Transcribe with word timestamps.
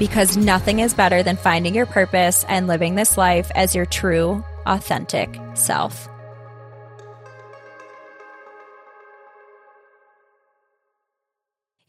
because 0.00 0.36
nothing 0.36 0.80
is 0.80 0.94
better 0.94 1.22
than 1.22 1.36
finding 1.36 1.76
your 1.76 1.86
purpose 1.86 2.44
and 2.48 2.66
living 2.66 2.96
this 2.96 3.16
life 3.16 3.52
as 3.54 3.76
your 3.76 3.86
true, 3.86 4.42
authentic 4.66 5.38
self. 5.54 6.09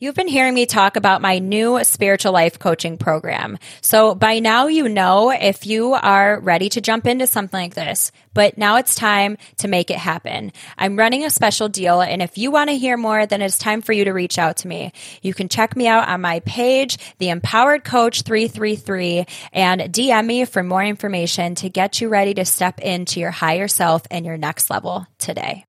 You've 0.02 0.16
been 0.16 0.28
hearing 0.28 0.56
me 0.56 0.66
talk 0.66 0.96
about 0.96 1.22
my 1.22 1.38
new 1.38 1.84
spiritual 1.84 2.32
life 2.32 2.58
coaching 2.58 2.98
program. 2.98 3.60
So 3.82 4.16
by 4.16 4.40
now, 4.40 4.66
you 4.66 4.90
know 4.90 5.30
if 5.30 5.68
you 5.68 5.94
are 5.94 6.40
ready 6.40 6.70
to 6.70 6.82
jump 6.82 7.06
into 7.06 7.28
something 7.28 7.60
like 7.60 7.76
this, 7.76 8.12
but 8.34 8.58
now 8.58 8.78
it's 8.78 8.96
time 8.96 9.38
to 9.60 9.68
make 9.68 9.92
it 9.92 9.98
happen. 9.98 10.54
I'm 10.76 10.98
running 10.98 11.24
a 11.24 11.30
special 11.30 11.70
deal. 11.70 12.02
And 12.02 12.24
if 12.24 12.40
you 12.40 12.50
want 12.50 12.72
to 12.72 12.78
hear 12.78 12.98
more, 12.98 13.28
then 13.28 13.44
it's 13.44 13.60
time 13.60 13.84
for 13.84 13.94
you 13.94 14.06
to 14.06 14.12
reach 14.12 14.40
out 14.40 14.58
to 14.58 14.68
me. 14.68 14.92
You 15.22 15.36
can 15.36 15.50
check 15.50 15.76
me 15.76 15.88
out 15.88 16.10
on 16.10 16.20
my 16.20 16.40
page, 16.40 16.98
the 17.20 17.30
empowered 17.30 17.84
coach 17.84 18.24
333 18.24 19.28
and 19.54 19.82
DM 19.82 20.26
me 20.26 20.46
for 20.46 20.64
more 20.64 20.84
information 20.84 21.54
to 21.56 21.70
get 21.70 22.02
you 22.02 22.10
ready 22.10 22.34
to 22.34 22.46
step 22.46 22.80
into 22.80 23.20
your 23.20 23.30
higher 23.30 23.68
self 23.68 24.02
and 24.10 24.26
your 24.26 24.38
next 24.38 24.72
level 24.72 25.06
today. 25.20 25.64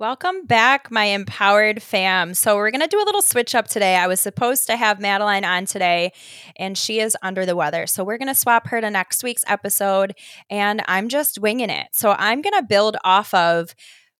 Welcome 0.00 0.46
back, 0.46 0.90
my 0.90 1.04
empowered 1.04 1.82
fam. 1.82 2.32
So, 2.32 2.56
we're 2.56 2.70
going 2.70 2.80
to 2.80 2.86
do 2.86 3.02
a 3.02 3.04
little 3.04 3.20
switch 3.20 3.54
up 3.54 3.68
today. 3.68 3.96
I 3.96 4.06
was 4.06 4.18
supposed 4.18 4.66
to 4.68 4.76
have 4.78 4.98
Madeline 4.98 5.44
on 5.44 5.66
today, 5.66 6.14
and 6.56 6.78
she 6.78 7.00
is 7.00 7.18
under 7.20 7.44
the 7.44 7.54
weather. 7.54 7.86
So, 7.86 8.02
we're 8.02 8.16
going 8.16 8.28
to 8.28 8.34
swap 8.34 8.68
her 8.68 8.80
to 8.80 8.88
next 8.88 9.22
week's 9.22 9.44
episode, 9.46 10.14
and 10.48 10.80
I'm 10.88 11.10
just 11.10 11.38
winging 11.38 11.68
it. 11.68 11.88
So, 11.92 12.16
I'm 12.18 12.40
going 12.40 12.54
to 12.54 12.62
build 12.66 12.96
off 13.04 13.34
of 13.34 13.74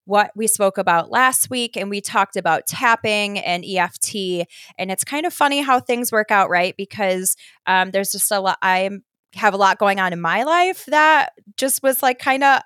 what 0.05 0.29
we 0.35 0.45
spoke 0.45 0.77
about 0.77 1.09
last 1.09 1.49
week, 1.49 1.75
and 1.75 1.89
we 1.89 1.99
talked 1.99 2.35
about 2.35 2.67
tapping 2.67 3.39
and 3.39 3.65
EFT. 3.65 4.45
And 4.77 4.91
it's 4.91 5.03
kind 5.03 5.25
of 5.25 5.33
funny 5.33 5.61
how 5.61 5.79
things 5.79 6.11
work 6.11 6.29
out, 6.29 6.51
right? 6.51 6.75
Because 6.77 7.35
um, 7.65 7.89
there's 7.89 8.11
just 8.11 8.31
a 8.31 8.39
lot, 8.39 8.59
I 8.61 8.87
have 9.33 9.55
a 9.55 9.57
lot 9.57 9.79
going 9.79 9.99
on 9.99 10.13
in 10.13 10.21
my 10.21 10.43
life 10.43 10.85
that 10.87 11.31
just 11.57 11.81
was 11.81 12.03
like 12.03 12.19
kind 12.19 12.43
of 12.43 12.61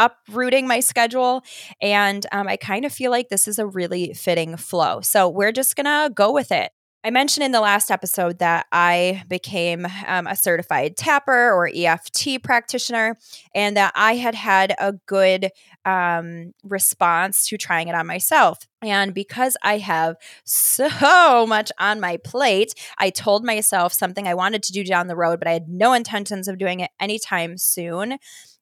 uprooting 0.00 0.66
my 0.66 0.80
schedule. 0.80 1.42
And 1.80 2.26
um, 2.32 2.48
I 2.48 2.56
kind 2.56 2.84
of 2.84 2.92
feel 2.92 3.10
like 3.10 3.28
this 3.28 3.46
is 3.46 3.58
a 3.58 3.66
really 3.66 4.14
fitting 4.14 4.56
flow. 4.56 5.00
So 5.02 5.28
we're 5.28 5.52
just 5.52 5.76
going 5.76 5.84
to 5.84 6.10
go 6.12 6.32
with 6.32 6.50
it. 6.50 6.72
I 7.02 7.08
mentioned 7.08 7.44
in 7.44 7.52
the 7.52 7.62
last 7.62 7.90
episode 7.90 8.40
that 8.40 8.66
I 8.72 9.22
became 9.26 9.86
um, 10.06 10.26
a 10.26 10.36
certified 10.36 10.98
tapper 10.98 11.50
or 11.50 11.70
EFT 11.74 12.42
practitioner, 12.42 13.16
and 13.54 13.74
that 13.78 13.92
I 13.94 14.16
had 14.16 14.34
had 14.34 14.74
a 14.78 14.92
good 15.06 15.48
um, 15.86 16.52
response 16.62 17.48
to 17.48 17.56
trying 17.56 17.88
it 17.88 17.94
on 17.94 18.06
myself. 18.06 18.58
And 18.82 19.14
because 19.14 19.56
I 19.62 19.78
have 19.78 20.16
so 20.44 21.46
much 21.48 21.72
on 21.78 22.00
my 22.00 22.18
plate, 22.18 22.74
I 22.98 23.08
told 23.08 23.46
myself 23.46 23.94
something 23.94 24.28
I 24.28 24.34
wanted 24.34 24.62
to 24.64 24.72
do 24.72 24.84
down 24.84 25.06
the 25.06 25.16
road, 25.16 25.38
but 25.38 25.48
I 25.48 25.52
had 25.52 25.70
no 25.70 25.94
intentions 25.94 26.48
of 26.48 26.58
doing 26.58 26.80
it 26.80 26.90
anytime 27.00 27.56
soon. 27.56 28.18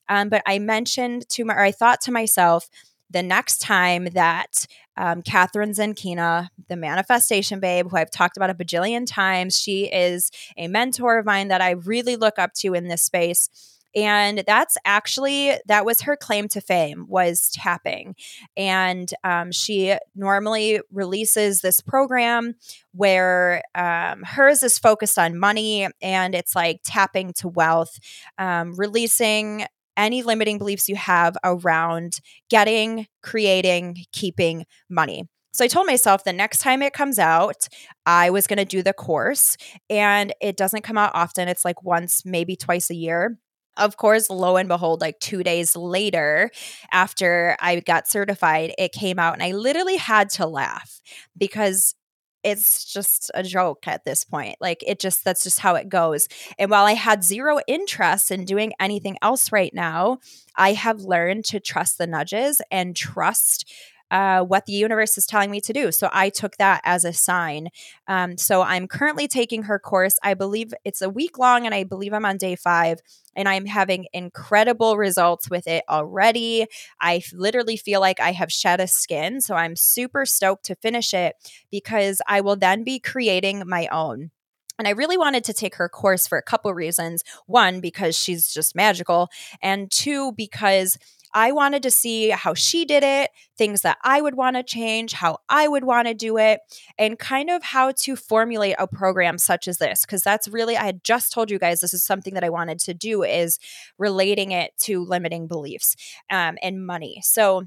Um, 0.09 0.29
but 0.29 0.43
I 0.47 0.59
mentioned 0.59 1.29
to 1.31 1.45
my, 1.45 1.55
or 1.55 1.63
I 1.63 1.73
thought 1.73 2.01
to 2.03 2.13
myself, 2.13 2.69
the 3.11 3.23
next 3.23 3.59
time 3.59 4.07
that 4.15 4.67
um, 4.97 5.23
Kathrin 5.23 5.75
Zenkina, 5.75 6.49
the 6.69 6.77
manifestation 6.77 7.61
babe, 7.61 7.91
who 7.91 7.97
I've 7.97 8.11
talked 8.11 8.37
about 8.37 8.51
a 8.51 8.55
bajillion 8.55 9.07
times, 9.07 9.59
she 9.59 9.85
is 9.85 10.31
a 10.57 10.69
mentor 10.69 11.19
of 11.19 11.27
mine 11.27 11.49
that 11.49 11.63
I 11.63 11.71
really 11.71 12.17
look 12.17 12.39
up 12.39 12.53
to 12.55 12.75
in 12.75 12.89
this 12.89 13.03
space. 13.03 13.49
And 13.97 14.45
that's 14.47 14.77
actually 14.85 15.55
that 15.67 15.87
was 15.87 16.03
her 16.03 16.15
claim 16.15 16.47
to 16.49 16.61
fame 16.61 17.07
was 17.09 17.49
tapping. 17.51 18.17
And 18.57 19.11
um, 19.25 19.51
she 19.51 19.97
normally 20.15 20.81
releases 20.93 21.63
this 21.63 21.81
program 21.81 22.57
where 22.93 23.63
um, 23.75 24.23
hers 24.25 24.63
is 24.63 24.79
focused 24.79 25.19
on 25.19 25.39
money 25.39 25.89
and 26.03 26.35
it's 26.35 26.55
like 26.55 26.81
tapping 26.85 27.33
to 27.35 27.49
wealth 27.49 27.99
um, 28.37 28.75
releasing 28.77 29.65
any 29.99 30.23
limiting 30.23 30.57
beliefs 30.57 30.89
you 30.89 30.97
have 30.97 31.37
around 31.45 32.21
getting, 32.49 33.07
creating, 33.23 34.05
keeping 34.13 34.65
money. 34.89 35.25
So 35.53 35.65
I 35.65 35.69
told 35.69 35.87
myself 35.87 36.25
the 36.25 36.33
next 36.33 36.61
time 36.61 36.83
it 36.83 36.93
comes 36.93 37.19
out, 37.19 37.69
I 38.07 38.31
was 38.31 38.47
going 38.47 38.59
to 38.59 38.65
do 38.65 38.83
the 38.83 38.93
course. 38.93 39.57
And 39.91 40.33
it 40.41 40.57
doesn't 40.57 40.83
come 40.83 40.97
out 40.99 41.11
often, 41.15 41.49
it's 41.49 41.65
like 41.65 41.83
once, 41.83 42.23
maybe 42.25 42.57
twice 42.57 42.91
a 42.91 42.95
year. 42.95 43.39
Of 43.77 43.97
course, 43.97 44.29
lo 44.29 44.57
and 44.57 44.69
behold, 44.69 45.01
like 45.01 45.21
two 45.21 45.43
days 45.45 45.77
later, 45.77 46.51
after 46.93 47.57
I 47.61 47.79
got 47.81 48.09
certified, 48.09 48.75
it 48.77 48.91
came 48.93 49.21
out, 49.21 49.35
and 49.35 49.43
I 49.43 49.53
literally 49.53 49.97
had 49.97 50.31
to 50.31 50.47
laugh 50.47 51.01
because 51.37 51.95
it's 52.43 52.85
just 52.85 53.31
a 53.35 53.43
joke 53.43 53.87
at 53.87 54.05
this 54.05 54.25
point. 54.25 54.57
Like 54.61 54.83
it 54.87 55.01
just 55.01 55.25
that's 55.25 55.43
just 55.43 55.61
how 55.61 55.75
it 55.75 55.89
goes. 55.89 56.29
And 56.59 56.71
while 56.71 56.85
I 56.85 56.93
had 56.95 57.25
zero 57.25 57.61
interest 57.67 58.31
in 58.31 58.45
doing 58.45 58.73
anything 58.81 59.17
else 59.23 59.53
right 59.53 59.75
now, 59.75 60.19
I 60.57 60.73
have 60.73 61.01
learned 61.01 61.45
to 61.47 61.61
trust 61.61 61.99
the 61.99 62.07
nudges 62.07 62.61
and 62.71 62.95
trust 62.95 63.71
uh, 64.11 64.43
what 64.43 64.67
the 64.67 64.73
universe 64.73 65.19
is 65.19 65.27
telling 65.27 65.51
me 65.51 65.61
to 65.61 65.73
do. 65.73 65.93
So 65.93 66.09
I 66.13 66.31
took 66.31 66.57
that 66.57 66.81
as 66.85 67.05
a 67.05 67.13
sign. 67.13 67.69
Um, 68.07 68.39
so 68.39 68.63
I'm 68.63 68.87
currently 68.89 69.29
taking 69.29 69.65
her 69.65 69.79
course. 69.79 70.19
I 70.23 70.35
believe 70.35 70.73
it's 70.85 71.03
a 71.03 71.11
week 71.11 71.39
long, 71.39 71.67
and 71.67 71.75
I 71.75 71.85
believe 71.85 72.13
I'm 72.13 72.25
on 72.25 72.37
day 72.37 72.57
five. 72.57 73.01
And 73.37 73.49
I'm 73.49 73.67
having 73.67 74.07
incredible 74.13 74.97
results 74.97 75.49
with 75.49 75.69
it 75.69 75.85
already. 75.89 76.67
I 77.01 77.23
literally 77.33 77.77
feel 77.77 78.01
like 78.01 78.19
I 78.19 78.33
have 78.33 78.51
shed 78.51 78.81
a 78.81 78.89
skin. 78.89 79.41
So 79.41 79.55
I'm 79.55 79.77
super 79.77 80.27
stoked 80.27 80.65
to 80.65 80.75
finish 80.75 81.15
it 81.15 81.37
because 81.71 82.21
I 82.27 82.41
will 82.41 82.57
then 82.57 82.83
be 82.83 82.99
creating 82.99 83.63
my 83.65 83.87
own. 83.93 84.33
And 84.79 84.87
I 84.87 84.93
really 84.93 85.17
wanted 85.17 85.45
to 85.45 85.53
take 85.53 85.75
her 85.77 85.89
course 85.89 86.27
for 86.27 86.39
a 86.39 86.43
couple 86.43 86.73
reasons. 86.73 87.25
One, 87.47 87.81
because 87.81 88.17
she's 88.17 88.53
just 88.53 88.77
magical. 88.77 89.29
And 89.61 89.91
two, 89.91 90.33
because 90.33 90.99
I 91.35 91.53
wanted 91.53 91.83
to 91.83 91.91
see 91.91 92.31
how 92.31 92.55
she 92.55 92.85
did 92.85 93.03
it, 93.03 93.31
things 93.57 93.83
that 93.83 93.99
I 94.03 94.21
would 94.21 94.35
want 94.35 94.57
to 94.57 94.63
change, 94.63 95.13
how 95.13 95.39
I 95.49 95.69
would 95.69 95.85
want 95.85 96.09
to 96.09 96.15
do 96.15 96.39
it, 96.39 96.61
and 96.99 97.19
kind 97.19 97.51
of 97.51 97.63
how 97.63 97.93
to 98.03 98.17
formulate 98.17 98.77
a 98.79 98.87
program 98.87 99.39
such 99.39 99.69
as 99.69 99.79
this. 99.79 100.03
Because 100.05 100.23
that's 100.23 100.49
really, 100.49 100.77
I 100.77 100.85
had 100.85 101.05
just 101.05 101.33
told 101.33 101.51
you 101.51 101.59
guys 101.59 101.81
this 101.81 101.95
is 101.95 102.05
something 102.05 102.35
that 102.35 102.45
I 102.45 102.51
wanted 102.51 102.79
to 102.81 102.95
do 102.95 103.23
is 103.23 103.59
relating 103.99 104.53
it 104.53 104.73
to 104.83 105.05
limiting 105.05 105.47
beliefs 105.47 105.97
um, 106.31 106.57
and 106.63 106.87
money. 106.87 107.21
So 107.23 107.65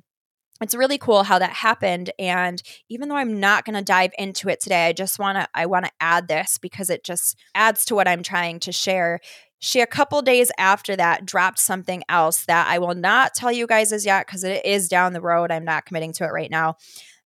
it's 0.62 0.76
really 0.76 1.00
cool 1.00 1.24
how 1.24 1.40
that 1.40 1.52
happened 1.52 2.12
and 2.20 2.62
even 2.88 3.10
though 3.10 3.16
i'm 3.16 3.40
not 3.40 3.66
going 3.66 3.76
to 3.76 3.82
dive 3.82 4.12
into 4.18 4.48
it 4.48 4.60
today 4.62 4.86
i 4.86 4.94
just 4.94 5.20
want 5.20 5.38
to 5.38 5.48
i 5.56 5.66
want 5.66 5.86
to 5.86 5.92
add 6.00 6.28
this 6.28 6.58
because 6.58 6.90
it 6.90 7.04
just 7.04 7.36
adds 7.56 7.84
to 7.84 7.96
what 7.96 8.08
i'm 8.08 8.24
trying 8.24 8.60
to 8.60 8.72
share 8.72 9.20
she, 9.62 9.80
a 9.80 9.86
couple 9.86 10.22
days 10.24 10.52
after 10.58 10.96
that, 10.96 11.24
dropped 11.24 11.60
something 11.60 12.04
else 12.10 12.46
that 12.46 12.68
I 12.68 12.80
will 12.80 12.96
not 12.96 13.36
tell 13.36 13.52
you 13.52 13.68
guys 13.68 13.94
as 13.94 14.08
yet 14.08 14.26
because 14.26 14.44
it 14.44 14.66
is 14.66 14.90
down 14.90 15.14
the 15.14 15.22
road. 15.22 15.52
I'm 15.52 15.64
not 15.64 15.86
committing 15.86 16.14
to 16.14 16.24
it 16.24 16.32
right 16.34 16.50
now. 16.50 16.78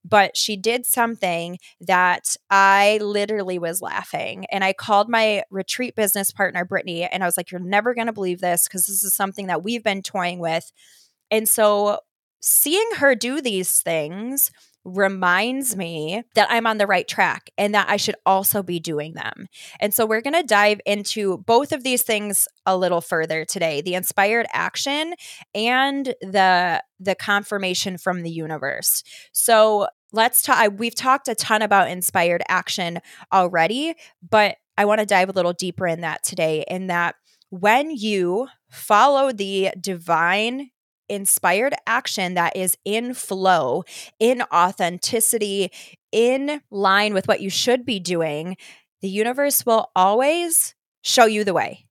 But 0.03 0.35
she 0.35 0.57
did 0.57 0.85
something 0.85 1.57
that 1.79 2.35
I 2.50 3.00
literally 3.01 3.58
was 3.58 3.82
laughing. 3.82 4.46
And 4.52 4.66
I 4.66 4.73
called 4.73 5.09
my 5.09 5.43
retreat 5.49 5.96
business 5.96 6.29
partner, 6.32 6.66
Brittany, 6.66 7.05
and 7.05 7.23
I 7.23 7.26
was 7.26 7.37
like, 7.37 7.52
You're 7.52 7.61
never 7.61 7.96
going 7.96 8.08
to 8.08 8.14
believe 8.14 8.41
this 8.41 8.67
because 8.67 8.85
this 8.85 9.03
is 9.03 9.16
something 9.16 9.47
that 9.47 9.64
we've 9.64 9.84
been 9.84 10.03
toying 10.03 10.40
with. 10.40 10.72
And 11.31 11.47
so 11.47 11.99
seeing 12.41 12.88
her 12.97 13.16
do 13.16 13.41
these 13.41 13.79
things 13.79 14.52
reminds 14.85 15.76
me 15.76 16.23
that 16.35 16.47
I'm 16.49 16.67
on 16.67 16.78
the 16.78 16.87
right 16.87 17.08
track 17.08 17.49
and 17.58 17.73
that 17.73 17.90
I 17.90 17.97
should 17.97 18.16
also 18.26 18.61
be 18.61 18.79
doing 18.79 19.14
them. 19.14 19.47
And 19.79 19.93
so 19.93 20.05
we're 20.05 20.22
going 20.22 20.35
to 20.35 20.43
dive 20.43 20.79
into 20.85 21.40
both 21.40 21.72
of 21.72 21.84
these 21.84 22.03
things 22.03 22.47
a 22.66 22.78
little 22.78 23.02
further 23.02 23.43
today, 23.46 23.82
the 23.82 23.96
inspired 23.96 24.46
action 24.53 25.16
and 25.53 26.14
the 26.22 26.84
the 26.99 27.16
confirmation 27.16 27.97
from 27.97 28.22
the 28.22 28.32
universe. 28.32 29.03
So 29.34 29.87
let's 30.14 30.41
talk 30.41 30.72
we've 30.78 30.96
talked 30.96 31.28
a 31.28 31.35
ton 31.35 31.61
about 31.61 31.90
inspired 31.90 32.43
action 32.47 32.99
already, 33.34 33.96
but 34.28 34.58
I 34.78 34.85
want 34.85 34.99
to 34.99 35.05
dive 35.05 35.29
a 35.29 35.34
little 35.34 35.53
deeper 35.53 35.88
in 35.88 36.02
that 36.02 36.23
today 36.23 36.64
in 36.67 36.88
that 36.88 37.16
when 37.49 37.90
you 37.90 38.47
follow 38.70 39.31
the 39.31 39.72
divine 39.79 40.70
inspired 41.09 41.73
action 41.87 42.34
that 42.35 42.55
is 42.55 42.78
in 42.85 43.13
flow, 43.13 43.84
in 44.19 44.43
authenticity, 44.53 45.72
in 46.11 46.61
line 46.72 47.13
with 47.13 47.28
what 47.28 47.41
you 47.41 47.49
should 47.49 47.85
be 47.85 47.99
doing, 47.99 48.57
the 49.02 49.09
universe 49.09 49.66
will 49.66 49.91
always 49.96 50.75
show 51.02 51.25
you 51.25 51.43
the 51.43 51.53
way. 51.53 51.85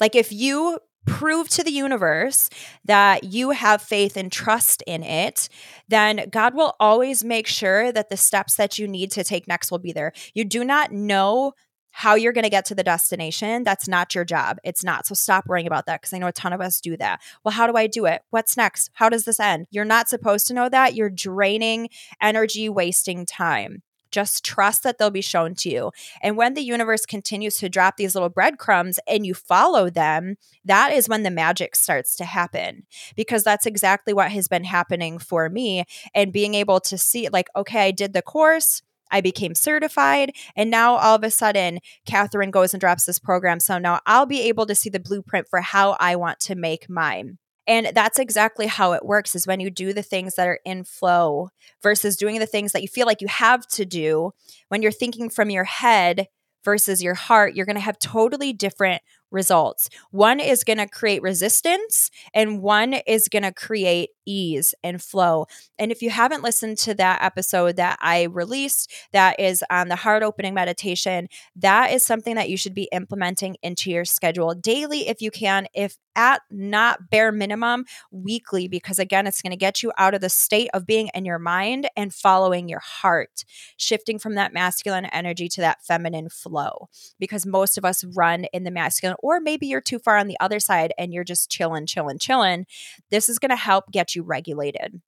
Like 0.00 0.14
if 0.14 0.32
you 0.32 0.78
prove 1.06 1.48
to 1.48 1.64
the 1.64 1.70
universe 1.70 2.50
that 2.84 3.24
you 3.24 3.50
have 3.50 3.80
faith 3.80 4.16
and 4.16 4.30
trust 4.30 4.82
in 4.86 5.02
it, 5.02 5.48
then 5.88 6.26
God 6.30 6.54
will 6.54 6.74
always 6.78 7.24
make 7.24 7.46
sure 7.46 7.90
that 7.92 8.10
the 8.10 8.16
steps 8.16 8.56
that 8.56 8.78
you 8.78 8.86
need 8.86 9.10
to 9.12 9.24
take 9.24 9.48
next 9.48 9.70
will 9.70 9.78
be 9.78 9.92
there. 9.92 10.12
You 10.34 10.44
do 10.44 10.64
not 10.64 10.92
know 10.92 11.52
how 11.90 12.14
you're 12.14 12.32
going 12.32 12.44
to 12.44 12.50
get 12.50 12.64
to 12.66 12.74
the 12.74 12.84
destination. 12.84 13.64
That's 13.64 13.88
not 13.88 14.14
your 14.14 14.24
job. 14.24 14.58
It's 14.62 14.84
not. 14.84 15.06
So 15.06 15.14
stop 15.14 15.46
worrying 15.46 15.66
about 15.66 15.86
that 15.86 16.00
because 16.00 16.12
I 16.12 16.18
know 16.18 16.28
a 16.28 16.32
ton 16.32 16.52
of 16.52 16.60
us 16.60 16.80
do 16.80 16.96
that. 16.96 17.20
Well, 17.44 17.52
how 17.52 17.66
do 17.66 17.76
I 17.76 17.86
do 17.86 18.06
it? 18.06 18.22
What's 18.30 18.56
next? 18.56 18.90
How 18.94 19.08
does 19.08 19.24
this 19.24 19.40
end? 19.40 19.66
You're 19.70 19.84
not 19.84 20.08
supposed 20.08 20.46
to 20.48 20.54
know 20.54 20.68
that. 20.68 20.94
You're 20.94 21.10
draining 21.10 21.88
energy, 22.20 22.68
wasting 22.68 23.26
time. 23.26 23.82
Just 24.10 24.44
trust 24.44 24.84
that 24.84 24.96
they'll 24.98 25.10
be 25.10 25.20
shown 25.20 25.54
to 25.56 25.68
you. 25.68 25.90
And 26.22 26.36
when 26.36 26.54
the 26.54 26.62
universe 26.62 27.04
continues 27.04 27.56
to 27.58 27.68
drop 27.68 27.96
these 27.96 28.14
little 28.14 28.30
breadcrumbs 28.30 28.98
and 29.06 29.26
you 29.26 29.34
follow 29.34 29.90
them, 29.90 30.36
that 30.64 30.92
is 30.92 31.08
when 31.08 31.24
the 31.24 31.30
magic 31.30 31.76
starts 31.76 32.16
to 32.16 32.24
happen. 32.24 32.86
Because 33.16 33.44
that's 33.44 33.66
exactly 33.66 34.14
what 34.14 34.30
has 34.32 34.48
been 34.48 34.64
happening 34.64 35.18
for 35.18 35.50
me. 35.50 35.84
And 36.14 36.32
being 36.32 36.54
able 36.54 36.80
to 36.80 36.96
see, 36.96 37.28
like, 37.28 37.48
okay, 37.54 37.88
I 37.88 37.90
did 37.90 38.14
the 38.14 38.22
course. 38.22 38.82
I 39.10 39.20
became 39.20 39.54
certified. 39.54 40.32
And 40.56 40.70
now 40.70 40.96
all 40.96 41.16
of 41.16 41.24
a 41.24 41.30
sudden, 41.30 41.80
Kathrin 42.08 42.50
goes 42.50 42.74
and 42.74 42.80
drops 42.80 43.04
this 43.04 43.18
program. 43.18 43.60
So 43.60 43.78
now 43.78 44.00
I'll 44.06 44.26
be 44.26 44.42
able 44.42 44.66
to 44.66 44.74
see 44.74 44.90
the 44.90 45.00
blueprint 45.00 45.48
for 45.48 45.60
how 45.60 45.96
I 45.98 46.16
want 46.16 46.40
to 46.40 46.54
make 46.54 46.88
mine. 46.88 47.38
And 47.66 47.90
that's 47.94 48.18
exactly 48.18 48.66
how 48.66 48.92
it 48.94 49.04
works 49.04 49.36
is 49.36 49.46
when 49.46 49.60
you 49.60 49.68
do 49.68 49.92
the 49.92 50.02
things 50.02 50.36
that 50.36 50.48
are 50.48 50.60
in 50.64 50.84
flow 50.84 51.50
versus 51.82 52.16
doing 52.16 52.38
the 52.38 52.46
things 52.46 52.72
that 52.72 52.80
you 52.80 52.88
feel 52.88 53.06
like 53.06 53.20
you 53.20 53.28
have 53.28 53.66
to 53.68 53.84
do. 53.84 54.32
When 54.68 54.80
you're 54.80 54.90
thinking 54.90 55.28
from 55.28 55.50
your 55.50 55.64
head 55.64 56.28
versus 56.64 57.02
your 57.02 57.14
heart, 57.14 57.54
you're 57.54 57.66
going 57.66 57.76
to 57.76 57.82
have 57.82 57.98
totally 57.98 58.54
different 58.54 59.02
results. 59.30 59.90
One 60.10 60.40
is 60.40 60.64
going 60.64 60.78
to 60.78 60.88
create 60.88 61.20
resistance 61.20 62.10
and 62.32 62.62
one 62.62 62.94
is 63.06 63.28
going 63.28 63.42
to 63.42 63.52
create 63.52 64.10
ease 64.28 64.74
and 64.84 65.02
flow. 65.02 65.46
And 65.78 65.90
if 65.90 66.02
you 66.02 66.10
haven't 66.10 66.42
listened 66.42 66.78
to 66.78 66.94
that 66.94 67.22
episode 67.22 67.76
that 67.76 67.98
I 68.02 68.24
released, 68.24 68.92
that 69.12 69.40
is 69.40 69.64
on 69.70 69.88
the 69.88 69.96
heart 69.96 70.22
opening 70.22 70.54
meditation, 70.54 71.28
that 71.56 71.92
is 71.92 72.04
something 72.04 72.34
that 72.34 72.50
you 72.50 72.56
should 72.56 72.74
be 72.74 72.88
implementing 72.92 73.56
into 73.62 73.90
your 73.90 74.04
schedule 74.04 74.54
daily 74.54 75.08
if 75.08 75.22
you 75.22 75.30
can, 75.30 75.66
if 75.74 75.96
at 76.18 76.42
not 76.50 77.10
bare 77.10 77.30
minimum 77.30 77.84
weekly, 78.10 78.66
because 78.66 78.98
again, 78.98 79.26
it's 79.26 79.40
going 79.40 79.52
to 79.52 79.56
get 79.56 79.84
you 79.84 79.92
out 79.96 80.14
of 80.14 80.20
the 80.20 80.28
state 80.28 80.68
of 80.74 80.84
being 80.84 81.08
in 81.14 81.24
your 81.24 81.38
mind 81.38 81.88
and 81.96 82.12
following 82.12 82.68
your 82.68 82.80
heart, 82.80 83.44
shifting 83.76 84.18
from 84.18 84.34
that 84.34 84.52
masculine 84.52 85.06
energy 85.06 85.48
to 85.48 85.60
that 85.60 85.82
feminine 85.84 86.28
flow. 86.28 86.88
Because 87.20 87.46
most 87.46 87.78
of 87.78 87.84
us 87.84 88.02
run 88.02 88.44
in 88.52 88.64
the 88.64 88.70
masculine 88.72 89.16
or 89.20 89.38
maybe 89.38 89.68
you're 89.68 89.80
too 89.80 90.00
far 90.00 90.16
on 90.16 90.26
the 90.26 90.38
other 90.40 90.58
side 90.58 90.92
and 90.98 91.14
you're 91.14 91.22
just 91.22 91.50
chilling, 91.50 91.86
chilling, 91.86 92.18
chilling. 92.18 92.66
This 93.10 93.28
is 93.28 93.38
going 93.38 93.50
to 93.50 93.56
help 93.56 93.90
get 93.92 94.16
you 94.16 94.17
regulated. 94.20 95.00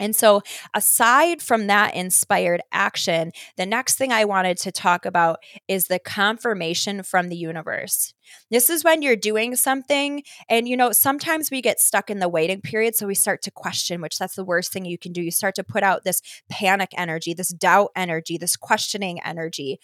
And 0.00 0.16
so, 0.16 0.40
aside 0.74 1.42
from 1.42 1.66
that 1.66 1.94
inspired 1.94 2.62
action, 2.72 3.32
the 3.58 3.66
next 3.66 3.98
thing 3.98 4.12
I 4.12 4.24
wanted 4.24 4.56
to 4.58 4.72
talk 4.72 5.04
about 5.04 5.40
is 5.68 5.86
the 5.86 5.98
confirmation 5.98 7.02
from 7.02 7.28
the 7.28 7.36
universe. 7.36 8.14
This 8.50 8.70
is 8.70 8.82
when 8.82 9.02
you're 9.02 9.14
doing 9.14 9.56
something, 9.56 10.22
and 10.48 10.66
you 10.66 10.76
know, 10.76 10.90
sometimes 10.92 11.50
we 11.50 11.60
get 11.60 11.80
stuck 11.80 12.08
in 12.08 12.18
the 12.18 12.30
waiting 12.30 12.62
period. 12.62 12.96
So 12.96 13.06
we 13.06 13.14
start 13.14 13.42
to 13.42 13.50
question, 13.50 14.00
which 14.00 14.16
that's 14.18 14.36
the 14.36 14.44
worst 14.44 14.72
thing 14.72 14.86
you 14.86 14.96
can 14.96 15.12
do. 15.12 15.22
You 15.22 15.30
start 15.30 15.54
to 15.56 15.64
put 15.64 15.82
out 15.82 16.02
this 16.02 16.22
panic 16.48 16.90
energy, 16.96 17.34
this 17.34 17.48
doubt 17.48 17.90
energy, 17.94 18.38
this 18.38 18.56
questioning 18.56 19.20
energy 19.22 19.78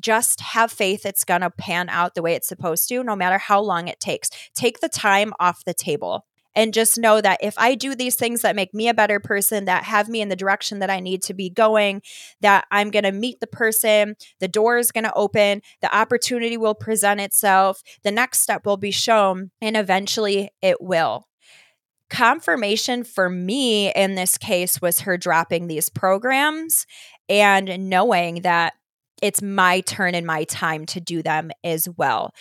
just 0.00 0.40
have 0.40 0.72
faith 0.72 1.04
it's 1.04 1.22
going 1.22 1.42
to 1.42 1.50
pan 1.50 1.90
out 1.90 2.14
the 2.14 2.22
way 2.22 2.32
it's 2.32 2.48
supposed 2.48 2.88
to, 2.88 3.04
no 3.04 3.14
matter 3.14 3.36
how 3.36 3.60
long 3.60 3.88
it 3.88 4.00
takes. 4.00 4.30
Take 4.54 4.80
the 4.80 4.88
time 4.88 5.34
off 5.38 5.66
the 5.66 5.74
table 5.74 6.24
and 6.54 6.74
just 6.74 6.98
know 6.98 7.20
that 7.20 7.38
if 7.42 7.54
I 7.58 7.74
do 7.74 7.94
these 7.94 8.16
things 8.16 8.42
that 8.42 8.56
make 8.56 8.74
me 8.74 8.88
a 8.88 8.94
better 8.94 9.20
person, 9.20 9.64
that 9.66 9.84
have 9.84 10.08
me 10.08 10.20
in 10.20 10.28
the 10.28 10.36
direction 10.36 10.80
that 10.80 10.90
I 10.90 11.00
need 11.00 11.22
to 11.24 11.34
be 11.34 11.50
going, 11.50 12.02
that 12.40 12.66
I'm 12.70 12.90
going 12.90 13.04
to 13.04 13.12
meet 13.12 13.40
the 13.40 13.46
person, 13.46 14.16
the 14.40 14.48
door 14.48 14.78
is 14.78 14.92
going 14.92 15.04
to 15.04 15.14
open, 15.14 15.62
the 15.80 15.94
opportunity 15.94 16.56
will 16.56 16.74
present 16.74 17.20
itself, 17.20 17.82
the 18.02 18.10
next 18.10 18.40
step 18.40 18.66
will 18.66 18.76
be 18.76 18.90
shown, 18.90 19.50
and 19.60 19.76
eventually 19.76 20.50
it 20.60 20.80
will. 20.80 21.26
Confirmation 22.10 23.04
for 23.04 23.30
me 23.30 23.90
in 23.94 24.16
this 24.16 24.36
case 24.36 24.82
was 24.82 25.00
her 25.00 25.16
dropping 25.16 25.66
these 25.66 25.88
programs 25.88 26.86
and 27.28 27.88
knowing 27.88 28.42
that 28.42 28.74
it's 29.22 29.40
my 29.40 29.80
turn 29.80 30.14
and 30.14 30.26
my 30.26 30.44
time 30.44 30.84
to 30.84 31.00
do 31.00 31.22
them 31.22 31.50
as 31.64 31.88
well. 31.96 32.34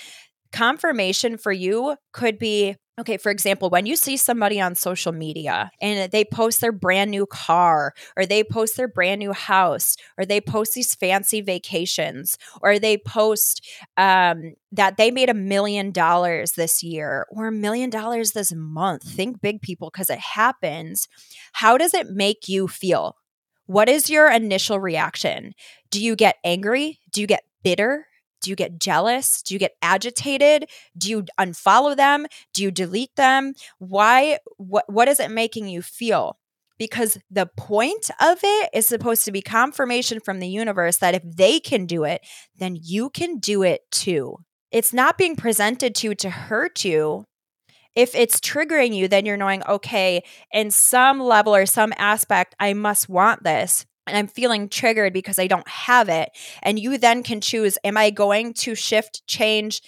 Confirmation 0.51 1.37
for 1.37 1.53
you 1.53 1.95
could 2.11 2.37
be 2.37 2.75
Okay, 2.99 3.17
for 3.17 3.31
example, 3.31 3.69
when 3.69 3.85
you 3.85 3.95
see 3.95 4.17
somebody 4.17 4.59
on 4.59 4.75
social 4.75 5.11
media 5.13 5.71
and 5.81 6.11
they 6.11 6.25
post 6.25 6.61
their 6.61 6.73
brand 6.73 7.09
new 7.09 7.25
car, 7.25 7.93
or 8.17 8.25
they 8.25 8.43
post 8.43 8.75
their 8.77 8.87
brand 8.87 9.19
new 9.19 9.31
house, 9.31 9.95
or 10.17 10.25
they 10.25 10.41
post 10.41 10.73
these 10.73 10.93
fancy 10.93 11.41
vacations, 11.41 12.37
or 12.61 12.77
they 12.77 12.97
post 12.97 13.65
um, 13.97 14.53
that 14.73 14.97
they 14.97 15.09
made 15.09 15.29
a 15.29 15.33
million 15.33 15.91
dollars 15.91 16.51
this 16.51 16.83
year 16.83 17.25
or 17.31 17.47
a 17.47 17.51
million 17.51 17.89
dollars 17.89 18.33
this 18.33 18.51
month, 18.53 19.03
think 19.03 19.41
big 19.41 19.61
people 19.61 19.89
because 19.91 20.09
it 20.09 20.19
happens. 20.19 21.07
How 21.53 21.77
does 21.77 21.93
it 21.93 22.09
make 22.09 22.49
you 22.49 22.67
feel? 22.67 23.15
What 23.67 23.87
is 23.89 24.09
your 24.09 24.29
initial 24.29 24.79
reaction? 24.79 25.53
Do 25.91 26.03
you 26.03 26.15
get 26.15 26.35
angry? 26.43 26.99
Do 27.11 27.21
you 27.21 27.27
get 27.27 27.43
bitter? 27.63 28.05
Do 28.41 28.49
you 28.49 28.55
get 28.55 28.79
jealous? 28.79 29.41
Do 29.41 29.53
you 29.53 29.59
get 29.59 29.75
agitated? 29.81 30.69
Do 30.97 31.09
you 31.09 31.25
unfollow 31.39 31.95
them? 31.95 32.27
Do 32.53 32.63
you 32.63 32.71
delete 32.71 33.15
them? 33.15 33.53
Why 33.77 34.39
what 34.57 34.85
what 34.91 35.07
is 35.07 35.19
it 35.19 35.31
making 35.31 35.67
you 35.67 35.81
feel? 35.81 36.37
Because 36.77 37.19
the 37.29 37.45
point 37.57 38.09
of 38.19 38.39
it 38.43 38.69
is 38.73 38.87
supposed 38.87 39.23
to 39.25 39.31
be 39.31 39.41
confirmation 39.41 40.19
from 40.19 40.39
the 40.39 40.47
universe 40.47 40.97
that 40.97 41.13
if 41.13 41.21
they 41.23 41.59
can 41.59 41.85
do 41.85 42.03
it, 42.03 42.25
then 42.57 42.75
you 42.81 43.11
can 43.11 43.37
do 43.37 43.61
it 43.61 43.81
too. 43.91 44.37
It's 44.71 44.91
not 44.91 45.17
being 45.17 45.35
presented 45.35 45.93
to 45.95 46.07
you 46.07 46.15
to 46.15 46.29
hurt 46.29 46.83
you. 46.83 47.25
If 47.93 48.15
it's 48.15 48.39
triggering 48.39 48.95
you, 48.95 49.07
then 49.07 49.25
you're 49.25 49.37
knowing, 49.37 49.63
okay, 49.67 50.23
in 50.51 50.71
some 50.71 51.19
level 51.19 51.53
or 51.53 51.65
some 51.65 51.93
aspect, 51.97 52.55
I 52.59 52.73
must 52.73 53.09
want 53.09 53.43
this 53.43 53.85
and 54.07 54.17
I'm 54.17 54.27
feeling 54.27 54.69
triggered 54.69 55.13
because 55.13 55.39
I 55.39 55.47
don't 55.47 55.67
have 55.67 56.09
it. 56.09 56.29
And 56.61 56.79
you 56.79 56.97
then 56.97 57.23
can 57.23 57.41
choose 57.41 57.77
am 57.83 57.97
I 57.97 58.09
going 58.09 58.53
to 58.55 58.75
shift, 58.75 59.25
change, 59.27 59.81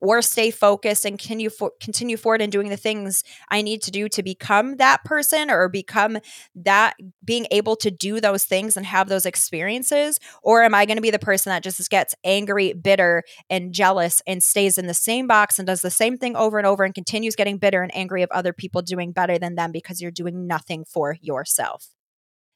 or 0.00 0.22
stay 0.22 0.50
focused 0.50 1.04
and 1.04 1.18
continue 1.18 1.50
for, 1.50 1.72
continue 1.80 2.16
forward 2.16 2.40
in 2.40 2.50
doing 2.50 2.70
the 2.70 2.76
things 2.76 3.22
I 3.50 3.62
need 3.62 3.82
to 3.82 3.90
do 3.90 4.08
to 4.08 4.22
become 4.22 4.76
that 4.76 5.04
person 5.04 5.50
or 5.50 5.68
become 5.68 6.18
that 6.54 6.94
being 7.24 7.46
able 7.50 7.76
to 7.76 7.90
do 7.90 8.20
those 8.20 8.44
things 8.44 8.76
and 8.76 8.86
have 8.86 9.08
those 9.08 9.26
experiences 9.26 10.18
or 10.42 10.62
am 10.62 10.74
I 10.74 10.86
going 10.86 10.96
to 10.96 11.02
be 11.02 11.10
the 11.10 11.18
person 11.18 11.50
that 11.50 11.62
just 11.62 11.90
gets 11.90 12.14
angry, 12.24 12.72
bitter 12.72 13.24
and 13.48 13.72
jealous 13.72 14.22
and 14.26 14.42
stays 14.42 14.78
in 14.78 14.86
the 14.86 14.94
same 14.94 15.26
box 15.26 15.58
and 15.58 15.66
does 15.66 15.82
the 15.82 15.90
same 15.90 16.16
thing 16.16 16.34
over 16.36 16.58
and 16.58 16.66
over 16.66 16.84
and 16.84 16.94
continues 16.94 17.36
getting 17.36 17.58
bitter 17.58 17.82
and 17.82 17.94
angry 17.94 18.22
of 18.22 18.30
other 18.30 18.52
people 18.52 18.82
doing 18.82 19.12
better 19.12 19.38
than 19.38 19.54
them 19.54 19.72
because 19.72 20.00
you're 20.00 20.10
doing 20.10 20.46
nothing 20.46 20.84
for 20.84 21.16
yourself 21.20 21.88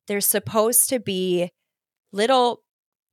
there's 0.06 0.26
supposed 0.26 0.88
to 0.90 1.00
be 1.00 1.50
little 2.12 2.62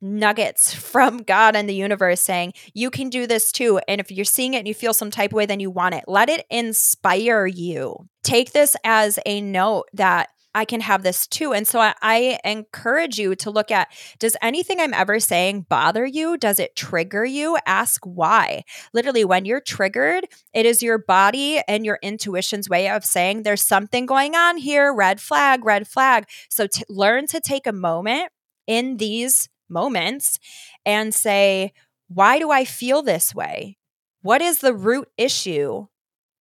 nuggets 0.02 0.74
from 0.92 1.20
God 1.20 1.56
and 1.56 1.70
the 1.70 1.76
universe 1.76 2.22
saying, 2.22 2.54
you 2.74 2.90
can 2.90 3.10
do 3.10 3.28
this 3.28 3.52
too. 3.52 3.80
And 3.88 4.02
if 4.02 4.12
you're 4.12 4.26
seeing 4.26 4.54
it 4.54 4.60
and 4.60 4.68
you 4.68 4.74
feel 4.74 4.94
some 4.94 5.12
type 5.12 5.32
of 5.32 5.36
way, 5.36 5.46
then 5.46 5.60
you 5.60 5.70
want 5.70 5.96
it. 5.96 6.06
Let 6.08 6.30
it 6.30 6.46
inspire 6.50 7.46
you. 7.46 7.96
Take 8.24 8.52
this 8.52 8.76
as 8.84 9.20
a 9.26 9.42
note 9.42 9.86
that 9.94 10.30
I 10.54 10.66
can 10.66 10.82
have 10.82 11.04
this 11.04 11.28
too. 11.28 11.54
And 11.54 11.68
so 11.68 11.80
I, 11.80 11.94
I, 12.02 12.40
encourage 12.44 13.18
you 13.18 13.36
to 13.36 13.50
look 13.50 13.72
at 13.72 13.90
does 14.20 14.36
anything 14.42 14.80
I'm 14.80 14.94
ever 14.94 15.20
saying 15.20 15.68
bother 15.70 16.06
you? 16.06 16.38
Does 16.38 16.60
it 16.60 16.76
trigger 16.76 17.24
you? 17.24 17.58
Ask 17.66 18.06
why. 18.06 18.64
Literally, 18.94 19.24
when 19.24 19.46
you're 19.46 19.62
triggered, 19.62 20.26
it 20.54 20.66
is 20.66 20.84
your 20.84 20.98
body 20.98 21.62
and 21.68 21.86
your 21.86 22.00
intuition's 22.02 22.70
way 22.70 22.90
of 22.90 23.06
saying 23.06 23.44
there's 23.44 23.64
something 23.64 24.06
going 24.06 24.36
on 24.36 24.58
here, 24.58 24.94
red 24.94 25.22
flag, 25.22 25.64
red 25.64 25.88
flag. 25.88 26.26
So 26.50 26.68
t- 26.68 26.84
learn 26.90 27.28
to 27.28 27.40
take 27.40 27.66
a 27.66 27.72
moment 27.72 28.32
in 28.68 28.98
these 28.98 29.50
moments 29.70 30.38
and 30.86 31.14
say, 31.14 31.74
why 32.08 32.40
do 32.40 32.52
I 32.52 32.66
feel 32.66 33.02
this 33.02 33.34
way? 33.34 33.78
What 34.22 34.42
is 34.42 34.60
the 34.60 34.74
root 34.74 35.08
issue? 35.18 35.88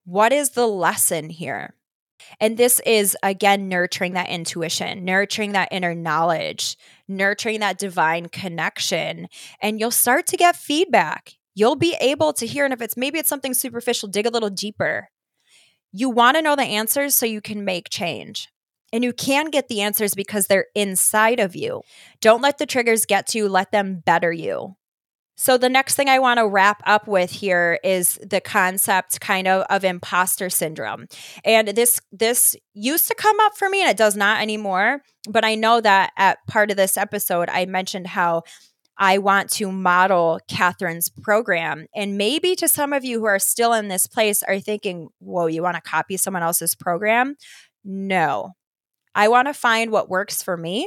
What 0.04 0.32
is 0.32 0.50
the 0.50 0.66
lesson 0.66 1.30
here? 1.30 1.74
And 2.40 2.56
this 2.56 2.80
is, 2.86 3.16
again, 3.22 3.68
nurturing 3.68 4.14
that 4.14 4.28
intuition, 4.28 5.04
nurturing 5.04 5.52
that 5.52 5.68
inner 5.70 5.94
knowledge, 5.94 6.76
nurturing 7.08 7.60
that 7.60 7.78
divine 7.78 8.28
connection. 8.28 9.28
And 9.60 9.80
you'll 9.80 9.90
start 9.90 10.26
to 10.28 10.36
get 10.36 10.56
feedback. 10.56 11.34
You'll 11.54 11.76
be 11.76 11.96
able 12.00 12.32
to 12.34 12.46
hear. 12.46 12.64
And 12.64 12.72
if 12.72 12.80
it's 12.80 12.96
maybe 12.96 13.18
it's 13.18 13.28
something 13.28 13.54
superficial, 13.54 14.08
dig 14.08 14.26
a 14.26 14.30
little 14.30 14.50
deeper. 14.50 15.08
You 15.92 16.08
want 16.08 16.36
to 16.36 16.42
know 16.42 16.56
the 16.56 16.62
answers 16.62 17.14
so 17.14 17.26
you 17.26 17.40
can 17.40 17.64
make 17.64 17.90
change. 17.90 18.48
And 18.92 19.04
you 19.04 19.12
can 19.12 19.50
get 19.50 19.68
the 19.68 19.82
answers 19.82 20.14
because 20.14 20.46
they're 20.46 20.66
inside 20.74 21.38
of 21.40 21.54
you. 21.54 21.82
Don't 22.20 22.42
let 22.42 22.58
the 22.58 22.66
triggers 22.66 23.06
get 23.06 23.26
to 23.28 23.38
you, 23.38 23.48
let 23.48 23.70
them 23.70 24.02
better 24.04 24.32
you. 24.32 24.76
So 25.40 25.56
the 25.56 25.70
next 25.70 25.94
thing 25.94 26.10
I 26.10 26.18
want 26.18 26.36
to 26.36 26.46
wrap 26.46 26.82
up 26.84 27.08
with 27.08 27.30
here 27.30 27.78
is 27.82 28.20
the 28.22 28.42
concept 28.42 29.22
kind 29.22 29.48
of 29.48 29.62
of 29.70 29.84
imposter 29.84 30.50
syndrome. 30.50 31.06
And 31.46 31.68
this 31.68 31.98
this 32.12 32.54
used 32.74 33.08
to 33.08 33.14
come 33.14 33.40
up 33.40 33.56
for 33.56 33.70
me 33.70 33.80
and 33.80 33.90
it 33.90 33.96
does 33.96 34.16
not 34.16 34.42
anymore, 34.42 35.00
but 35.30 35.42
I 35.42 35.54
know 35.54 35.80
that 35.80 36.12
at 36.18 36.46
part 36.46 36.70
of 36.70 36.76
this 36.76 36.98
episode 36.98 37.48
I 37.48 37.64
mentioned 37.64 38.08
how 38.08 38.42
I 38.98 39.16
want 39.16 39.48
to 39.52 39.72
model 39.72 40.40
Kathrin's 40.46 41.08
program. 41.08 41.86
And 41.94 42.18
maybe 42.18 42.54
to 42.56 42.68
some 42.68 42.92
of 42.92 43.02
you 43.02 43.20
who 43.20 43.24
are 43.24 43.38
still 43.38 43.72
in 43.72 43.88
this 43.88 44.06
place 44.06 44.42
are 44.42 44.60
thinking, 44.60 45.08
whoa, 45.20 45.46
you 45.46 45.62
want 45.62 45.76
to 45.76 45.90
copy 45.90 46.18
someone 46.18 46.42
else's 46.42 46.74
program? 46.74 47.36
No. 47.82 48.50
I 49.14 49.28
want 49.28 49.48
to 49.48 49.54
find 49.54 49.90
what 49.90 50.10
works 50.10 50.42
for 50.42 50.58
me 50.58 50.86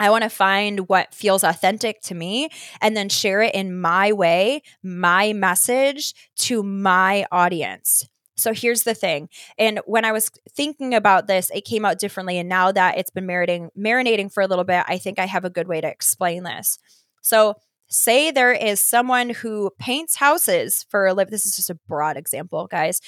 I 0.00 0.10
want 0.10 0.24
to 0.24 0.30
find 0.30 0.88
what 0.88 1.14
feels 1.14 1.44
authentic 1.44 2.00
to 2.02 2.14
me 2.14 2.48
and 2.80 2.96
then 2.96 3.08
share 3.08 3.42
it 3.42 3.54
in 3.54 3.80
my 3.80 4.12
way, 4.12 4.62
my 4.82 5.32
message 5.32 6.14
to 6.40 6.62
my 6.62 7.26
audience. 7.30 8.06
So 8.36 8.52
here's 8.52 8.82
the 8.82 8.94
thing. 8.94 9.28
And 9.58 9.80
when 9.86 10.04
I 10.04 10.10
was 10.10 10.30
thinking 10.50 10.94
about 10.94 11.28
this, 11.28 11.50
it 11.54 11.64
came 11.64 11.84
out 11.84 12.00
differently. 12.00 12.38
And 12.38 12.48
now 12.48 12.72
that 12.72 12.98
it's 12.98 13.10
been 13.10 13.26
marinating, 13.26 13.68
marinating 13.78 14.32
for 14.32 14.42
a 14.42 14.48
little 14.48 14.64
bit, 14.64 14.84
I 14.88 14.98
think 14.98 15.18
I 15.18 15.26
have 15.26 15.44
a 15.44 15.50
good 15.50 15.68
way 15.68 15.80
to 15.80 15.88
explain 15.88 16.42
this. 16.42 16.78
So 17.22 17.54
say 17.88 18.32
there 18.32 18.52
is 18.52 18.80
someone 18.80 19.30
who 19.30 19.70
paints 19.78 20.16
houses 20.16 20.84
for 20.88 21.06
a 21.06 21.14
living. 21.14 21.30
This 21.30 21.46
is 21.46 21.54
just 21.54 21.70
a 21.70 21.78
broad 21.86 22.16
example, 22.16 22.66
guys. 22.66 23.00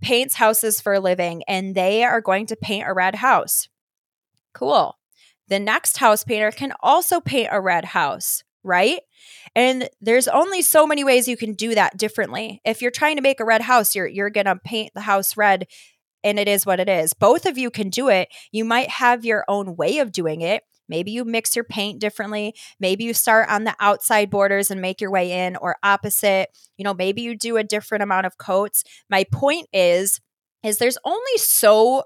Paints 0.00 0.34
houses 0.34 0.80
for 0.80 0.94
a 0.94 1.00
living, 1.00 1.44
and 1.46 1.74
they 1.74 2.02
are 2.02 2.20
going 2.20 2.46
to 2.46 2.56
paint 2.56 2.88
a 2.88 2.94
red 2.94 3.14
house. 3.16 3.68
Cool 4.52 4.96
the 5.48 5.58
next 5.58 5.98
house 5.98 6.24
painter 6.24 6.50
can 6.50 6.72
also 6.80 7.20
paint 7.20 7.48
a 7.52 7.60
red 7.60 7.84
house, 7.84 8.42
right? 8.62 9.00
And 9.54 9.88
there's 10.00 10.28
only 10.28 10.62
so 10.62 10.86
many 10.86 11.04
ways 11.04 11.28
you 11.28 11.36
can 11.36 11.54
do 11.54 11.74
that 11.74 11.96
differently. 11.96 12.60
If 12.64 12.82
you're 12.82 12.90
trying 12.90 13.16
to 13.16 13.22
make 13.22 13.40
a 13.40 13.44
red 13.44 13.62
house, 13.62 13.94
you're 13.94 14.06
you're 14.06 14.30
going 14.30 14.46
to 14.46 14.56
paint 14.56 14.92
the 14.94 15.00
house 15.02 15.36
red 15.36 15.66
and 16.24 16.38
it 16.38 16.48
is 16.48 16.64
what 16.64 16.80
it 16.80 16.88
is. 16.88 17.14
Both 17.14 17.46
of 17.46 17.58
you 17.58 17.70
can 17.70 17.90
do 17.90 18.08
it. 18.08 18.28
You 18.52 18.64
might 18.64 18.88
have 18.88 19.24
your 19.24 19.44
own 19.48 19.76
way 19.76 19.98
of 19.98 20.12
doing 20.12 20.40
it. 20.40 20.62
Maybe 20.88 21.10
you 21.10 21.24
mix 21.24 21.56
your 21.56 21.64
paint 21.64 22.00
differently. 22.00 22.54
Maybe 22.78 23.04
you 23.04 23.14
start 23.14 23.48
on 23.48 23.64
the 23.64 23.74
outside 23.80 24.30
borders 24.30 24.70
and 24.70 24.80
make 24.80 25.00
your 25.00 25.10
way 25.10 25.46
in 25.46 25.56
or 25.56 25.76
opposite. 25.82 26.50
You 26.76 26.84
know, 26.84 26.94
maybe 26.94 27.22
you 27.22 27.36
do 27.36 27.56
a 27.56 27.64
different 27.64 28.02
amount 28.02 28.26
of 28.26 28.38
coats. 28.38 28.84
My 29.08 29.24
point 29.32 29.68
is 29.72 30.20
is 30.62 30.78
there's 30.78 30.98
only 31.04 31.38
so 31.38 32.04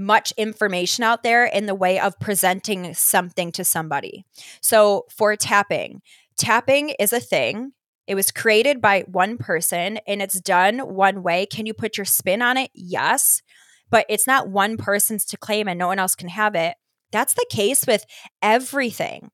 much 0.00 0.32
information 0.36 1.04
out 1.04 1.22
there 1.22 1.44
in 1.44 1.66
the 1.66 1.74
way 1.74 2.00
of 2.00 2.18
presenting 2.18 2.94
something 2.94 3.52
to 3.52 3.64
somebody. 3.64 4.24
So, 4.60 5.04
for 5.14 5.36
tapping, 5.36 6.00
tapping 6.36 6.94
is 6.98 7.12
a 7.12 7.20
thing. 7.20 7.72
It 8.06 8.14
was 8.14 8.32
created 8.32 8.80
by 8.80 9.04
one 9.06 9.38
person 9.38 9.98
and 10.06 10.20
it's 10.20 10.40
done 10.40 10.78
one 10.80 11.22
way. 11.22 11.46
Can 11.46 11.66
you 11.66 11.74
put 11.74 11.96
your 11.96 12.06
spin 12.06 12.42
on 12.42 12.56
it? 12.56 12.70
Yes. 12.74 13.42
But 13.90 14.06
it's 14.08 14.26
not 14.26 14.48
one 14.48 14.76
person's 14.76 15.24
to 15.26 15.36
claim 15.36 15.68
and 15.68 15.78
no 15.78 15.88
one 15.88 15.98
else 15.98 16.16
can 16.16 16.28
have 16.28 16.54
it. 16.54 16.74
That's 17.12 17.34
the 17.34 17.46
case 17.50 17.86
with 17.86 18.04
everything 18.42 19.30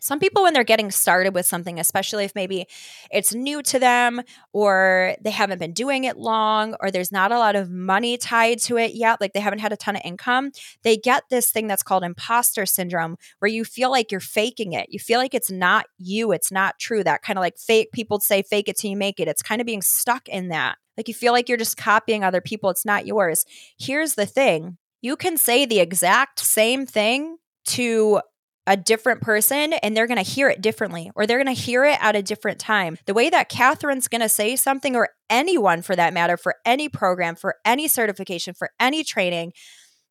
some 0.00 0.18
people 0.18 0.42
when 0.42 0.52
they're 0.52 0.64
getting 0.64 0.90
started 0.90 1.34
with 1.34 1.46
something 1.46 1.78
especially 1.78 2.24
if 2.24 2.34
maybe 2.34 2.66
it's 3.10 3.34
new 3.34 3.62
to 3.62 3.78
them 3.78 4.20
or 4.52 5.16
they 5.22 5.30
haven't 5.30 5.58
been 5.58 5.72
doing 5.72 6.04
it 6.04 6.16
long 6.16 6.74
or 6.80 6.90
there's 6.90 7.12
not 7.12 7.32
a 7.32 7.38
lot 7.38 7.56
of 7.56 7.70
money 7.70 8.16
tied 8.16 8.58
to 8.58 8.76
it 8.76 8.94
yet 8.94 9.20
like 9.20 9.32
they 9.32 9.40
haven't 9.40 9.60
had 9.60 9.72
a 9.72 9.76
ton 9.76 9.96
of 9.96 10.02
income 10.04 10.50
they 10.82 10.96
get 10.96 11.24
this 11.30 11.50
thing 11.50 11.66
that's 11.66 11.82
called 11.82 12.04
imposter 12.04 12.66
syndrome 12.66 13.16
where 13.38 13.50
you 13.50 13.64
feel 13.64 13.90
like 13.90 14.10
you're 14.10 14.20
faking 14.20 14.72
it. 14.72 14.88
You 14.90 14.98
feel 14.98 15.18
like 15.18 15.34
it's 15.34 15.50
not 15.50 15.86
you 15.98 16.32
it's 16.32 16.52
not 16.52 16.78
true 16.78 17.02
that 17.04 17.22
kind 17.22 17.38
of 17.38 17.40
like 17.40 17.58
fake 17.58 17.92
people 17.92 18.20
say 18.20 18.42
fake 18.42 18.68
it 18.68 18.76
till 18.76 18.90
you 18.90 18.96
make 18.96 19.20
it. 19.20 19.28
It's 19.28 19.42
kind 19.42 19.60
of 19.60 19.66
being 19.66 19.82
stuck 19.82 20.28
in 20.28 20.48
that. 20.48 20.76
Like 20.96 21.08
you 21.08 21.14
feel 21.14 21.32
like 21.32 21.48
you're 21.48 21.58
just 21.58 21.76
copying 21.76 22.24
other 22.24 22.40
people 22.40 22.70
it's 22.70 22.84
not 22.84 23.06
yours. 23.06 23.44
Here's 23.78 24.14
the 24.14 24.26
thing 24.26 24.78
you 25.02 25.16
can 25.16 25.36
say 25.36 25.66
the 25.66 25.80
exact 25.80 26.40
same 26.40 26.86
thing 26.86 27.36
to 27.66 28.20
a 28.66 28.76
different 28.76 29.20
person 29.20 29.72
and 29.74 29.96
they're 29.96 30.06
going 30.06 30.22
to 30.22 30.30
hear 30.30 30.48
it 30.48 30.60
differently 30.60 31.10
or 31.14 31.26
they're 31.26 31.42
going 31.42 31.54
to 31.54 31.60
hear 31.60 31.84
it 31.84 31.98
at 32.00 32.16
a 32.16 32.22
different 32.22 32.58
time. 32.58 32.98
The 33.06 33.14
way 33.14 33.30
that 33.30 33.50
Kathrin's 33.50 34.08
going 34.08 34.20
to 34.20 34.28
say 34.28 34.56
something, 34.56 34.96
or 34.96 35.10
anyone 35.30 35.82
for 35.82 35.94
that 35.96 36.12
matter, 36.12 36.36
for 36.36 36.56
any 36.64 36.88
program, 36.88 37.36
for 37.36 37.56
any 37.64 37.88
certification, 37.88 38.54
for 38.54 38.70
any 38.80 39.04
training, 39.04 39.52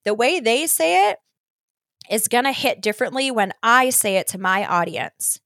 the 0.03 0.13
way 0.13 0.39
they 0.39 0.67
say 0.67 1.09
it 1.09 1.17
is 2.09 2.27
going 2.27 2.43
to 2.45 2.51
hit 2.51 2.81
differently 2.81 3.31
when 3.31 3.51
I 3.63 3.89
say 3.89 4.17
it 4.17 4.27
to 4.27 4.37
my 4.37 4.65
audience. 4.65 5.39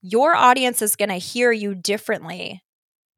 Your 0.00 0.34
audience 0.34 0.80
is 0.82 0.96
going 0.96 1.10
to 1.10 1.16
hear 1.16 1.52
you 1.52 1.74
differently 1.74 2.62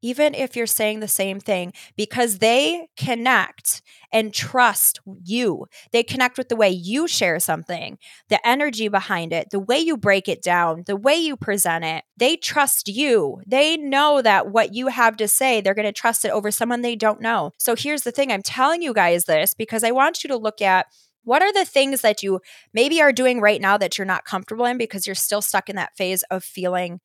even 0.01 0.33
if 0.33 0.55
you're 0.55 0.67
saying 0.67 0.99
the 0.99 1.07
same 1.07 1.39
thing, 1.39 1.73
because 1.95 2.39
they 2.39 2.87
connect 2.97 3.81
and 4.11 4.33
trust 4.33 4.99
you. 5.23 5.65
They 5.91 6.03
connect 6.03 6.37
with 6.37 6.49
the 6.49 6.55
way 6.55 6.69
you 6.69 7.07
share 7.07 7.39
something, 7.39 7.97
the 8.29 8.45
energy 8.47 8.87
behind 8.87 9.33
it, 9.33 9.49
the 9.51 9.59
way 9.59 9.79
you 9.79 9.97
break 9.97 10.27
it 10.27 10.41
down, 10.41 10.83
the 10.85 10.95
way 10.95 11.15
you 11.15 11.37
present 11.37 11.85
it. 11.85 12.03
They 12.17 12.35
trust 12.35 12.87
you. 12.87 13.41
They 13.47 13.77
know 13.77 14.21
that 14.21 14.51
what 14.51 14.73
you 14.73 14.87
have 14.87 15.17
to 15.17 15.27
say, 15.27 15.61
they're 15.61 15.73
going 15.73 15.85
to 15.85 15.91
trust 15.91 16.25
it 16.25 16.31
over 16.31 16.51
someone 16.51 16.81
they 16.81 16.95
don't 16.95 17.21
know. 17.21 17.51
So 17.57 17.75
here's 17.75 18.03
the 18.03 18.11
thing 18.11 18.31
I'm 18.31 18.43
telling 18.43 18.81
you 18.81 18.93
guys 18.93 19.25
this 19.25 19.53
because 19.53 19.83
I 19.83 19.91
want 19.91 20.23
you 20.23 20.27
to 20.29 20.37
look 20.37 20.61
at 20.61 20.87
what 21.23 21.41
are 21.41 21.53
the 21.53 21.65
things 21.65 22.01
that 22.01 22.23
you 22.23 22.41
maybe 22.73 23.01
are 23.01 23.11
doing 23.11 23.39
right 23.39 23.61
now 23.61 23.77
that 23.77 23.97
you're 23.97 24.05
not 24.05 24.25
comfortable 24.25 24.65
in 24.65 24.77
because 24.77 25.05
you're 25.05 25.15
still 25.15 25.41
stuck 25.41 25.69
in 25.69 25.75
that 25.75 25.95
phase 25.95 26.23
of 26.31 26.43
feeling 26.43 26.99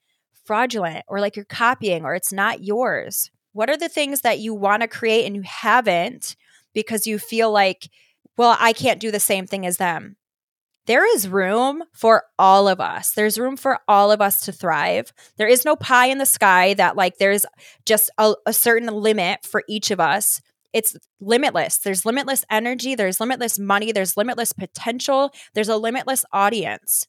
fraudulent 0.47 1.05
or 1.09 1.21
like 1.21 1.37
you're 1.37 1.45
copying 1.45 2.05
or 2.05 2.15
it's 2.15 2.33
not 2.33 2.63
yours? 2.63 3.31
What 3.53 3.71
are 3.71 3.77
the 3.77 3.89
things 3.89 4.21
that 4.21 4.39
you 4.39 4.55
want 4.55 4.83
to 4.83 4.89
create 4.89 5.27
and 5.27 5.35
you 5.35 5.43
haven't 5.43 6.37
because 6.75 7.07
you 7.07 7.19
feel 7.19 7.51
like, 7.51 7.89
well, 8.37 8.57
I 8.61 8.73
can't 8.73 9.01
do 9.01 9.11
the 9.11 9.21
same 9.21 9.47
thing 9.47 9.65
as 9.67 9.79
them? 9.79 10.17
There 10.87 11.05
is 11.17 11.27
room 11.27 11.83
for 11.93 12.25
all 12.39 12.69
of 12.69 12.81
us. 12.81 13.13
There's 13.13 13.39
room 13.39 13.57
for 13.57 13.81
all 13.89 14.13
of 14.13 14.21
us 14.21 14.43
to 14.43 14.53
thrive. 14.53 15.13
There 15.37 15.49
is 15.49 15.65
no 15.65 15.75
pie 15.75 16.07
in 16.07 16.19
the 16.19 16.27
sky 16.27 16.75
that, 16.75 16.95
like, 16.95 17.19
there's 17.19 17.45
just 17.87 18.09
a, 18.19 18.35
a 18.47 18.53
certain 18.53 18.87
limit 18.89 19.45
for 19.45 19.65
each 19.69 19.91
of 19.91 19.99
us 19.99 20.41
it's 20.77 20.95
limitless. 21.21 21.79
There's 21.79 22.05
limitless 22.05 22.45
energy, 22.51 22.95
there's 22.95 23.19
limitless 23.19 23.59
money, 23.59 23.93
there's 23.93 24.15
limitless 24.15 24.53
potential, 24.53 25.33
there's 25.55 25.71
a 25.71 25.77
limitless 25.79 26.23
audience. 26.35 27.07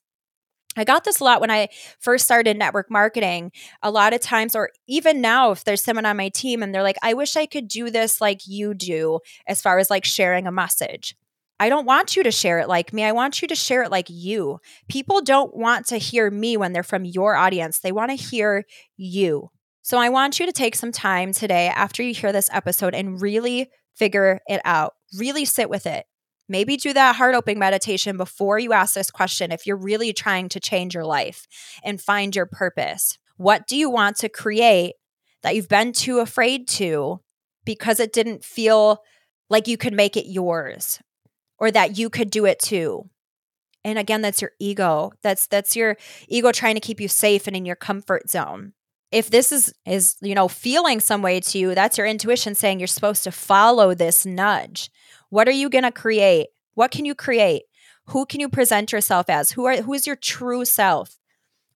I 0.78 0.84
got 0.84 1.04
this 1.04 1.20
a 1.20 1.24
lot 1.24 1.42
when 1.42 1.52
I 1.52 1.70
first 2.00 2.26
started 2.26 2.58
network 2.58 2.90
marketing. 2.90 3.52
A 3.84 3.92
lot 3.92 4.14
of 4.14 4.22
times, 4.22 4.56
or 4.56 4.70
even 4.88 5.22
now, 5.22 5.52
if 5.52 5.64
there's 5.64 5.84
someone 5.84 6.06
on 6.06 6.18
my 6.18 6.30
team 6.30 6.64
and 6.64 6.74
they're 6.74 6.84
like, 6.84 6.98
I 7.02 7.14
wish 7.14 7.36
I 7.36 7.46
could 7.46 7.68
do 7.68 7.90
this 7.90 8.22
like 8.22 8.48
you 8.48 8.74
do, 8.74 9.20
as 9.48 9.62
far 9.62 9.80
as 9.80 9.90
like 9.90 10.06
sharing 10.06 10.48
a 10.48 10.52
message. 10.52 11.16
I 11.60 11.70
don't 11.70 11.86
want 11.86 12.16
you 12.16 12.24
to 12.24 12.32
share 12.32 12.60
it 12.60 12.68
like 12.68 12.94
me. 12.94 13.04
I 13.04 13.12
want 13.12 13.42
you 13.42 13.48
to 13.48 13.56
share 13.56 13.82
it 13.82 13.90
like 13.90 14.08
you. 14.10 14.60
People 14.88 15.22
don't 15.22 15.56
want 15.56 15.88
to 15.88 15.98
hear 15.98 16.30
me 16.30 16.56
when 16.56 16.72
they're 16.72 16.84
from 16.84 17.04
your 17.04 17.36
audience, 17.36 17.80
they 17.80 17.92
want 17.92 18.12
to 18.12 18.16
hear 18.16 18.66
you. 18.96 19.50
So 19.82 19.98
I 19.98 20.10
want 20.10 20.40
you 20.40 20.46
to 20.46 20.52
take 20.52 20.76
some 20.76 20.92
time 20.92 21.32
today 21.32 21.70
after 21.70 22.04
you 22.04 22.14
hear 22.14 22.32
this 22.32 22.50
episode 22.52 22.94
and 22.94 23.22
really 23.22 23.70
figure 23.96 24.42
it 24.48 24.62
out, 24.66 24.94
really 25.18 25.46
sit 25.46 25.70
with 25.70 25.86
it. 25.86 26.06
Maybe 26.50 26.78
do 26.78 26.94
that 26.94 27.16
heart 27.16 27.36
opening 27.36 27.60
meditation 27.60 28.18
before 28.18 28.58
you 28.58 28.74
ask 28.74 28.94
this 28.94 29.12
question 29.12 29.52
if 29.52 29.66
you're 29.66 29.76
really 29.76 30.14
trying 30.14 30.50
to 30.50 30.60
change 30.60 30.94
your 30.94 31.06
life 31.06 31.46
and 31.84 32.02
find 32.02 32.36
your 32.36 32.46
purpose. 32.46 33.18
What 33.36 33.68
do 33.68 33.76
you 33.76 33.90
want 33.90 34.18
to 34.18 34.30
create 34.30 34.94
that 35.44 35.56
you've 35.56 35.70
been 35.70 35.92
too 35.92 36.20
afraid 36.20 36.68
to 36.70 37.20
because 37.66 38.00
it 38.00 38.14
didn't 38.14 38.46
feel 38.46 39.04
like 39.50 39.68
you 39.68 39.78
could 39.78 39.94
make 39.94 40.16
it 40.16 40.26
yours 40.26 41.00
or 41.60 41.70
that 41.72 41.98
you 41.98 42.10
could 42.10 42.30
do 42.30 42.46
it 42.46 42.60
too? 42.60 43.10
And 43.84 44.00
again, 44.00 44.22
that's 44.22 44.42
your 44.42 44.52
ego. 44.60 45.12
That's 45.24 45.48
that's 45.48 45.76
your 45.76 45.98
ego 46.28 46.52
trying 46.52 46.76
to 46.76 46.82
keep 46.82 47.00
you 47.00 47.08
safe 47.08 47.48
and 47.48 47.56
in 47.56 47.66
your 47.66 47.76
comfort 47.76 48.30
zone. 48.30 48.74
If 49.12 49.30
this 49.30 49.52
is 49.52 49.74
is, 49.86 50.16
you 50.22 50.36
know, 50.36 50.48
feeling 50.48 51.00
some 51.00 51.22
way 51.22 51.40
to 51.40 51.58
you, 51.58 51.76
that's 51.76 51.98
your 51.98 52.08
intuition 52.08 52.56
saying 52.56 52.80
you're 52.80 52.88
supposed 52.88 53.24
to 53.24 53.32
follow 53.32 53.94
this 53.94 54.26
nudge. 54.26 54.90
What 55.30 55.48
are 55.48 55.52
you 55.52 55.70
going 55.70 55.84
to 55.84 55.92
create? 55.92 56.48
What 56.76 56.92
can 56.92 57.06
you 57.06 57.16
create? 57.16 57.64
Who 58.08 58.26
can 58.26 58.40
you 58.40 58.50
present 58.50 58.92
yourself 58.92 59.30
as? 59.30 59.52
Who 59.52 59.66
are 59.66 59.82
who 59.82 59.94
is 59.94 60.08
your 60.08 60.16
true 60.16 60.64
self? 60.64 61.18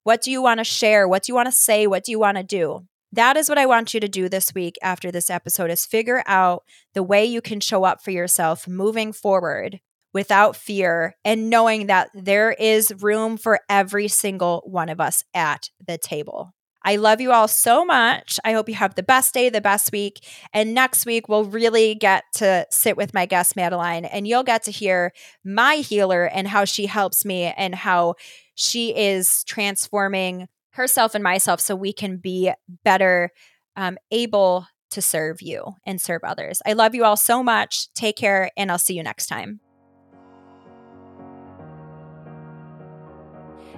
What 0.03 0.21
do 0.21 0.31
you 0.31 0.41
want 0.41 0.59
to 0.59 0.63
share? 0.63 1.07
What 1.07 1.23
do 1.23 1.31
you 1.31 1.35
want 1.35 1.47
to 1.47 1.51
say? 1.51 1.85
What 1.87 2.05
do 2.05 2.11
you 2.11 2.19
want 2.19 2.37
to 2.37 2.43
do? 2.43 2.87
That 3.11 3.35
is 3.35 3.49
what 3.49 3.57
I 3.57 3.65
want 3.65 3.93
you 3.93 3.99
to 3.99 4.07
do 4.07 4.29
this 4.29 4.53
week 4.53 4.77
after 4.81 5.11
this 5.11 5.29
episode 5.29 5.69
is 5.69 5.85
figure 5.85 6.23
out 6.25 6.63
the 6.93 7.03
way 7.03 7.25
you 7.25 7.41
can 7.41 7.59
show 7.59 7.83
up 7.83 8.01
for 8.01 8.11
yourself 8.11 8.67
moving 8.67 9.11
forward 9.11 9.81
without 10.13 10.55
fear 10.55 11.15
and 11.25 11.49
knowing 11.49 11.87
that 11.87 12.09
there 12.13 12.51
is 12.51 12.93
room 13.01 13.37
for 13.37 13.59
every 13.69 14.07
single 14.07 14.61
one 14.65 14.87
of 14.87 15.01
us 15.01 15.25
at 15.33 15.69
the 15.85 15.97
table. 15.97 16.53
I 16.83 16.95
love 16.95 17.21
you 17.21 17.31
all 17.31 17.47
so 17.47 17.85
much. 17.85 18.39
I 18.43 18.53
hope 18.53 18.67
you 18.67 18.75
have 18.75 18.95
the 18.95 19.03
best 19.03 19.33
day, 19.33 19.49
the 19.49 19.61
best 19.61 19.91
week. 19.91 20.25
And 20.53 20.73
next 20.73 21.05
week, 21.05 21.29
we'll 21.29 21.45
really 21.45 21.95
get 21.95 22.23
to 22.35 22.65
sit 22.69 22.97
with 22.97 23.13
my 23.13 23.25
guest, 23.25 23.55
Madeline, 23.55 24.05
and 24.05 24.27
you'll 24.27 24.43
get 24.43 24.63
to 24.63 24.71
hear 24.71 25.13
my 25.43 25.75
healer 25.75 26.25
and 26.25 26.47
how 26.47 26.65
she 26.65 26.87
helps 26.87 27.23
me 27.25 27.43
and 27.43 27.75
how 27.75 28.15
she 28.55 28.95
is 28.95 29.43
transforming 29.43 30.47
herself 30.71 31.15
and 31.15 31.23
myself 31.23 31.59
so 31.59 31.75
we 31.75 31.93
can 31.93 32.17
be 32.17 32.51
better 32.83 33.31
um, 33.75 33.97
able 34.11 34.67
to 34.91 35.01
serve 35.01 35.41
you 35.41 35.75
and 35.85 36.01
serve 36.01 36.21
others. 36.23 36.61
I 36.65 36.73
love 36.73 36.95
you 36.95 37.03
all 37.03 37.17
so 37.17 37.43
much. 37.43 37.91
Take 37.93 38.17
care, 38.17 38.51
and 38.57 38.71
I'll 38.71 38.77
see 38.77 38.95
you 38.95 39.03
next 39.03 39.27
time. 39.27 39.70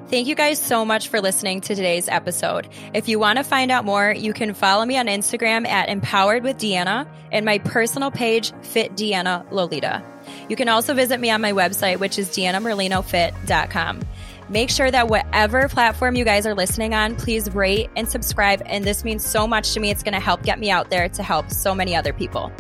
Thank 0.10 0.28
you 0.28 0.36
guys 0.36 0.60
so 0.60 0.86
much 0.86 1.08
for 1.08 1.22
listening 1.22 1.62
to 1.62 1.76
today's 1.76 2.08
episode. 2.08 2.68
If 2.94 3.08
you 3.08 3.18
want 3.18 3.38
to 3.38 3.44
find 3.44 3.72
out 3.72 3.84
more, 3.84 4.12
you 4.12 4.34
can 4.34 4.54
follow 4.54 4.86
me 4.86 4.98
on 4.98 5.08
Instagram 5.08 5.68
at 5.68 5.90
Empowered 5.90 6.44
with 6.44 6.58
Deanna 6.58 7.08
and 7.32 7.46
my 7.46 7.58
personal 7.58 8.12
page, 8.12 8.54
Fit 8.62 8.94
Deanna 8.96 9.50
Lolita. 9.52 10.04
You 10.50 10.56
can 10.56 10.70
also 10.70 10.94
visit 10.94 11.20
me 11.20 11.32
on 11.32 11.42
my 11.42 11.52
website, 11.52 12.00
which 12.00 12.20
is 12.20 12.30
deannamerlinofit.com. 12.30 14.02
Make 14.50 14.70
sure 14.70 14.92
that 14.92 15.08
whatever 15.08 15.68
platform 15.70 16.16
you 16.16 16.26
guys 16.26 16.46
are 16.46 16.54
listening 16.54 16.94
on, 16.94 17.16
please 17.16 17.50
rate 17.56 17.90
and 17.96 18.08
subscribe. 18.08 18.62
And 18.66 18.84
this 18.84 19.04
means 19.04 19.26
so 19.26 19.48
much 19.48 19.74
to 19.74 19.80
me. 19.80 19.90
It's 19.90 20.04
going 20.04 20.14
to 20.14 20.20
help 20.20 20.44
get 20.44 20.60
me 20.60 20.70
out 20.70 20.90
there 20.90 21.10
to 21.10 21.24
help 21.24 21.50
so 21.50 21.74
many 21.74 21.96
other 21.96 22.14
people. 22.14 22.52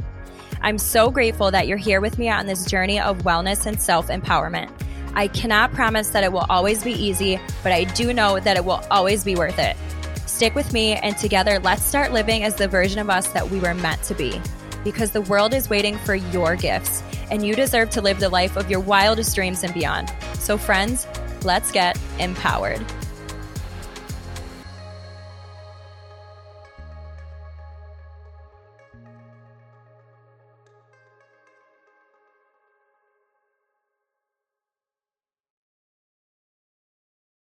I'm 0.62 0.78
so 0.78 1.12
grateful 1.12 1.52
that 1.52 1.68
you're 1.68 1.78
here 1.78 2.00
with 2.00 2.18
me 2.18 2.30
on 2.30 2.48
this 2.48 2.66
journey 2.66 3.00
of 3.00 3.20
wellness 3.20 3.66
and 3.66 3.80
self 3.80 4.08
empowerment. 4.08 4.72
I 5.16 5.28
cannot 5.28 5.74
promise 5.74 6.10
that 6.10 6.24
it 6.24 6.32
will 6.32 6.46
always 6.50 6.84
be 6.84 6.92
easy, 6.92 7.40
but 7.62 7.72
I 7.72 7.84
do 7.84 8.14
know 8.14 8.40
that 8.40 8.58
it 8.58 8.66
will 8.66 8.84
always 8.90 9.24
be 9.24 9.36
worth 9.36 9.60
it. 9.60 9.78
Stick 10.26 10.56
with 10.56 10.74
me, 10.74 10.94
and 10.94 11.16
together, 11.16 11.60
let's 11.60 11.84
start 11.84 12.12
living 12.12 12.44
as 12.44 12.56
the 12.56 12.68
version 12.68 13.00
of 13.00 13.10
us 13.10 13.28
that 13.30 13.50
we 13.50 13.60
were 13.60 13.76
meant 13.76 14.02
to 14.04 14.16
be. 14.16 14.42
Because 14.84 15.12
the 15.12 15.22
world 15.22 15.54
is 15.54 15.70
waiting 15.70 15.98
for 16.00 16.16
your 16.16 16.56
gifts, 16.56 17.04
and 17.30 17.46
you 17.46 17.56
deserve 17.56 17.92
to 17.92 18.02
live 18.02 18.20
the 18.20 18.30
life 18.30 18.58
of 18.58 18.70
your 18.70 18.80
wildest 18.80 19.36
dreams 19.36 19.64
and 19.64 19.74
beyond. 19.74 20.12
So, 20.40 20.58
friends, 20.58 21.08
let's 21.44 21.72
get 21.72 21.98
empowered. 22.20 22.84